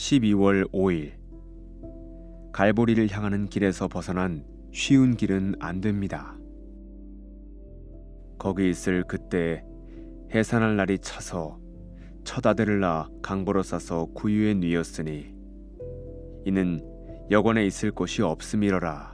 [0.00, 1.12] 12월 5일
[2.52, 6.38] 갈보리를 향하는 길에서 벗어난 쉬운 길은 안 됩니다.
[8.38, 9.62] 거기 있을 그때
[10.34, 11.60] 해산할 날이 차서
[12.24, 15.34] 첫 아들을 낳아 강보로 싸서 구유에 뉘었으니
[16.46, 16.80] 이는
[17.30, 19.12] 여관에 있을 곳이 없음이러라.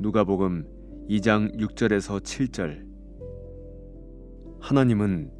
[0.00, 2.84] 누가복음 2장 6절에서 7절
[4.60, 5.32] 하나님은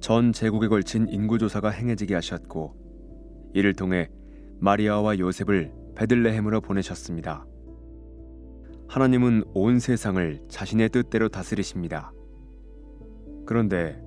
[0.00, 2.79] 전 제국에 걸친 인구조사가 행해지게 하셨고
[3.54, 4.08] 이를 통해
[4.60, 7.46] 마리아와 요셉을 베들레헴으로 보내셨습니다.
[8.88, 12.12] 하나님은 온 세상을 자신의 뜻대로 다스리십니다.
[13.46, 14.02] 그런데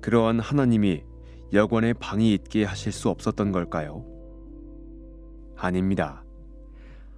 [0.00, 1.04] 그러한 하나님이
[1.52, 4.04] 여관에 방이 있게 하실 수 없었던 걸까요?
[5.56, 6.24] 아닙니다.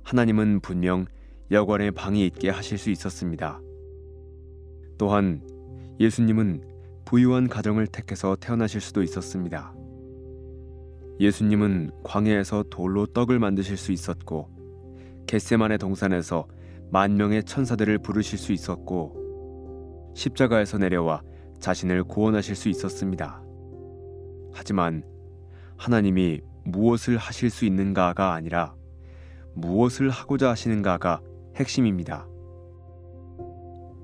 [0.03, 1.07] 하나님은 분명
[1.51, 3.61] 여관에 방이 있게 하실 수 있었습니다.
[4.99, 5.43] 또한
[6.01, 6.63] 예수님은
[7.05, 9.75] 부유한 가정을 택해서 태어나실 수도 있었습니다.
[11.21, 14.51] 예수님은 광야에서 돌로 떡을 만드실 수 있었고
[15.27, 16.47] 겟세만의 동산에서
[16.91, 21.23] 만 명의 천사들을 부르실 수 있었고 십자가에서 내려와
[21.61, 23.43] 자신을 구원하실 수 있었습니다.
[24.53, 25.05] 하지만
[25.77, 28.75] 하나님이 무엇을 하실 수 있는가가 아니라
[29.55, 31.21] 무엇을 하고자 하시는가가
[31.57, 32.27] 핵심입니다.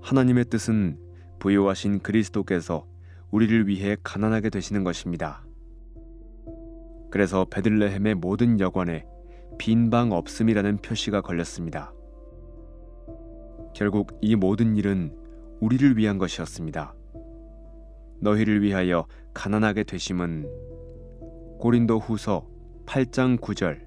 [0.03, 0.99] 하나님의 뜻은
[1.39, 2.87] 부유하신 그리스도께서
[3.31, 5.45] 우리를 위해 가난하게 되시는 것입니다.
[7.11, 9.05] 그래서 베들레헴의 모든 여관에
[9.59, 11.93] 빈방 없음이라는 표시가 걸렸습니다.
[13.75, 15.15] 결국 이 모든 일은
[15.61, 16.95] 우리를 위한 것이었습니다.
[18.21, 20.49] 너희를 위하여 가난하게 되심은
[21.59, 22.47] 고린도 후서
[22.87, 23.87] 8장 9절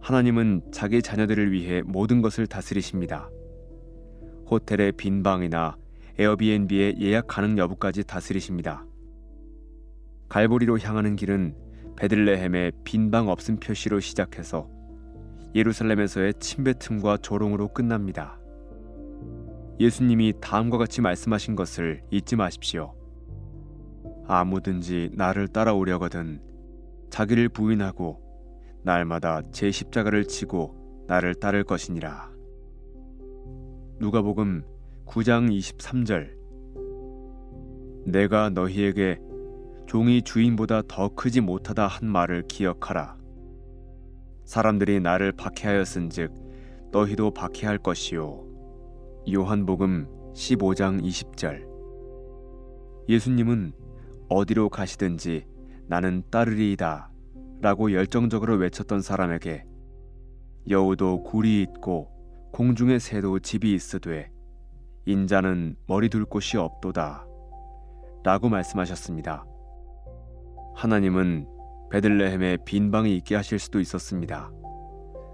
[0.00, 3.30] 하나님은 자기 자녀들을 위해 모든 것을 다스리십니다.
[4.50, 5.76] 호텔의 빈 방이나
[6.18, 8.84] 에어비앤비의 예약 가능 여부까지 다스리십니다.
[10.34, 11.54] 갈보리로 향하는 길은
[11.94, 14.68] 베들레헴의 빈방 없음 표시로 시작해서
[15.54, 18.40] 예루살렘에서의 침뱉음과 조롱으로 끝납니다.
[19.78, 22.96] 예수님이 다음과 같이 말씀하신 것을 잊지 마십시오.
[24.26, 26.40] 아무든지 나를 따라오려거든
[27.10, 28.20] 자기를 부인하고
[28.82, 32.32] 날마다 제 십자가를 치고 나를 따를 것이니라.
[34.00, 34.64] 누가복음
[35.06, 36.34] 9장 23절
[38.06, 39.20] 내가 너희에게
[39.94, 43.16] 종이 주인보다 더 크지 못하다 한 말을 기억하라.
[44.44, 46.32] 사람들이 나를 박해하였은즉
[46.90, 48.44] 너희도 박해할 것이요.
[49.32, 51.68] 요한복음 15장 20절
[53.08, 53.72] 예수님은
[54.28, 55.46] 어디로 가시든지
[55.86, 57.12] 나는 따르리이다
[57.60, 59.64] 라고 열정적으로 외쳤던 사람에게
[60.68, 62.10] 여우도 굴이 있고
[62.50, 64.32] 공중의 새도 집이 있으되
[65.06, 67.28] 인자는 머리 둘 곳이 없도다
[68.24, 69.53] 라고 말씀하셨습니다.
[70.74, 71.46] 하나님은
[71.90, 74.50] 베들레헴에 빈 방이 있게 하실 수도 있었습니다.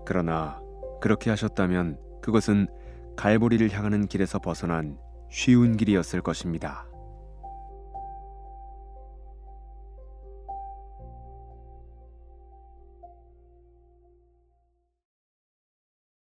[0.04, 0.60] 그러나
[1.00, 2.68] 그렇게 하셨다면 그것은
[3.16, 4.98] 갈보리를 향하는 길에서 벗어난
[5.30, 6.89] 쉬운 길이었을 것입니다.